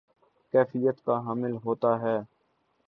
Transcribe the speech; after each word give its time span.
کیفیت 0.53 1.03
کا 1.05 1.19
حامل 1.19 1.55
ہوتا 1.65 1.99
ہے 2.01 2.17